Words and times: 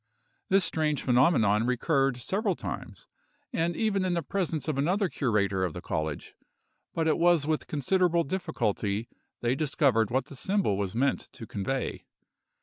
This 0.49 0.65
strange 0.65 1.03
phenomenon 1.03 1.67
recurred 1.67 2.17
several 2.17 2.55
times, 2.55 3.07
and 3.53 3.75
even 3.75 4.03
in 4.03 4.15
the 4.15 4.23
presence 4.23 4.67
of 4.67 4.79
another 4.79 5.09
curator 5.09 5.63
of 5.63 5.73
the 5.73 5.79
college; 5.81 6.33
but 6.95 7.07
it 7.07 7.19
was 7.19 7.45
with 7.45 7.67
considerable 7.67 8.23
difficulty 8.23 9.09
they 9.41 9.53
discovered 9.53 10.09
what 10.09 10.25
the 10.25 10.35
symbol 10.35 10.75
was 10.75 10.95
meant 10.95 11.31
to 11.33 11.45
convey. 11.45 12.05